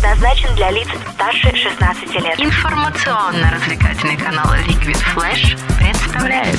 [0.00, 2.40] предназначен для лиц старше 16 лет.
[2.40, 6.58] Информационно-развлекательный канал Liquid Flash представляет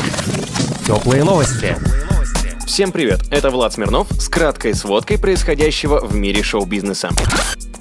[0.86, 1.76] Теплые новости.
[2.68, 7.10] Всем привет, это Влад Смирнов с краткой сводкой происходящего в мире шоу-бизнеса.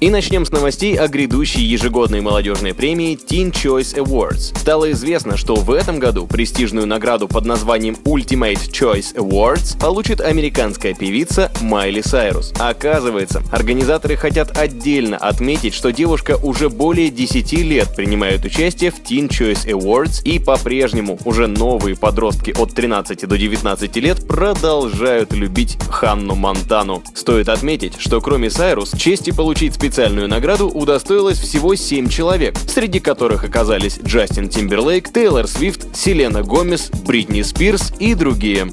[0.01, 4.57] И начнем с новостей о грядущей ежегодной молодежной премии Teen Choice Awards.
[4.57, 10.95] Стало известно, что в этом году престижную награду под названием Ultimate Choice Awards получит американская
[10.95, 12.51] певица Майли Сайрус.
[12.57, 19.29] Оказывается, организаторы хотят отдельно отметить, что девушка уже более 10 лет принимает участие в Teen
[19.29, 26.33] Choice Awards и по-прежнему уже новые подростки от 13 до 19 лет продолжают любить Ханну
[26.33, 27.03] Монтану.
[27.13, 33.01] Стоит отметить, что кроме Сайрус, чести получить специальность Специальную награду удостоилось всего 7 человек, среди
[33.01, 38.71] которых оказались Джастин Тимберлейк, Тейлор Свифт, Селена Гомес, Бритни Спирс и другие.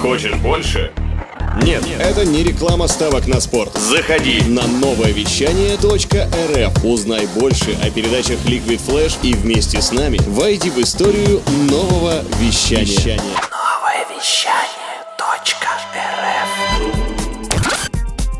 [0.00, 0.92] Хочешь больше?
[1.60, 3.74] Нет, это не реклама ставок на спорт.
[3.74, 6.84] Заходи на новое вещание .рф.
[6.84, 12.84] Узнай больше о передачах Liquid Flash и вместе с нами войди в историю нового вещания.
[12.84, 13.40] вещания.
[13.50, 14.63] Новое вещание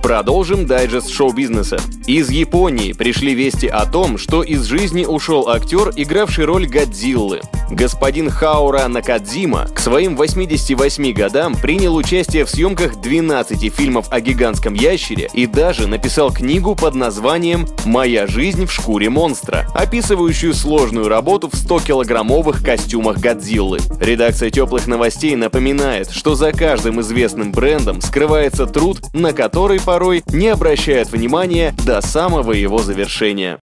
[0.04, 1.78] Продолжим дайджест шоу-бизнеса.
[2.06, 7.40] Из Японии пришли вести о том, что из жизни ушел актер, игравший роль Годзиллы.
[7.70, 14.74] Господин Хаура Накадзима к своим 88 годам принял участие в съемках 12 фильмов о гигантском
[14.74, 21.48] ящере и даже написал книгу под названием «Моя жизнь в шкуре монстра», описывающую сложную работу
[21.48, 23.78] в 100-килограммовых костюмах Годзиллы.
[23.98, 30.48] Редакция теплых новостей напоминает, что за каждым известным брендом скрывается труд, на который порой не
[30.48, 33.58] обращают внимания до самого его завершения.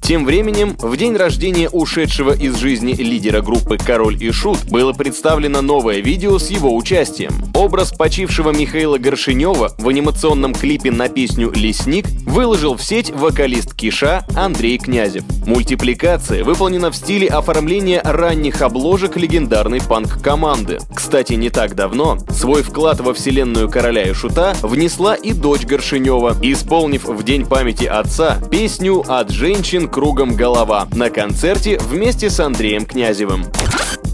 [0.00, 5.60] Тем временем, в день рождения ушедшего из жизни лидера группы «Король и Шут» было представлено
[5.62, 7.32] новое видео с его участием.
[7.54, 14.26] Образ почившего Михаила Горшинева в анимационном клипе на песню «Лесник» выложил в сеть вокалист Киша
[14.34, 15.22] Андрей Князев.
[15.46, 20.78] Мультипликация выполнена в стиле оформления ранних обложек легендарной панк-команды.
[20.92, 26.36] Кстати, не так давно свой вклад во вселенную «Короля и Шута» внесла и дочь Горшинева,
[26.42, 32.40] исполнив в день памяти отца песню «От женщин к кругом голова на концерте вместе с
[32.40, 33.44] Андреем Князевым.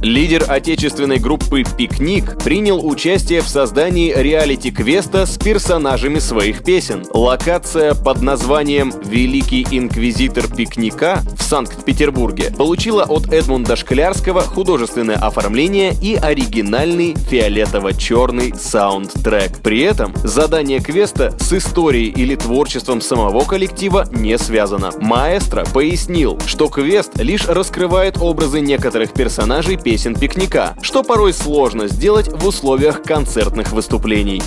[0.07, 7.05] Лидер отечественной группы «Пикник» принял участие в создании реалити-квеста с персонажами своих песен.
[7.13, 16.15] Локация под названием «Великий инквизитор пикника» в Санкт-Петербурге получила от Эдмунда Шклярского художественное оформление и
[16.15, 19.59] оригинальный фиолетово-черный саундтрек.
[19.59, 24.93] При этом задание квеста с историей или творчеством самого коллектива не связано.
[25.01, 32.29] Маэстро пояснил, что квест лишь раскрывает образы некоторых персонажей песен пикника, что порой сложно сделать
[32.29, 34.43] в условиях концертных выступлений.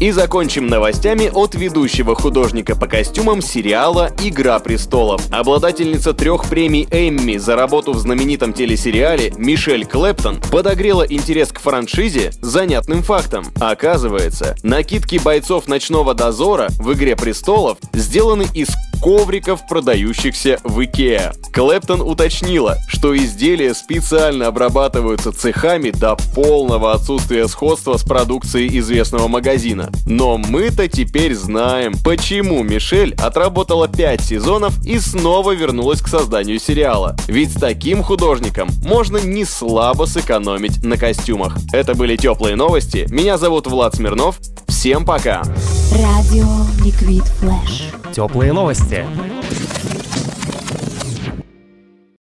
[0.00, 5.22] И закончим новостями от ведущего художника по костюмам сериала «Игра престолов».
[5.30, 12.32] Обладательница трех премий Эмми за работу в знаменитом телесериале Мишель Клэптон подогрела интерес к франшизе
[12.42, 13.46] занятным фактом.
[13.60, 18.68] Оказывается, накидки бойцов ночного дозора в «Игре престолов» сделаны из
[19.04, 21.34] ковриков, продающихся в Икеа.
[21.52, 29.90] Клэптон уточнила, что изделия специально обрабатываются цехами до полного отсутствия сходства с продукцией известного магазина.
[30.06, 37.14] Но мы-то теперь знаем, почему Мишель отработала 5 сезонов и снова вернулась к созданию сериала.
[37.26, 41.58] Ведь с таким художником можно не слабо сэкономить на костюмах.
[41.74, 43.06] Это были теплые новости.
[43.10, 44.38] Меня зовут Влад Смирнов.
[44.66, 45.42] Всем пока!
[45.94, 46.44] Радио
[46.84, 47.90] Ликвид Флэш.
[48.12, 49.06] Теплые новости.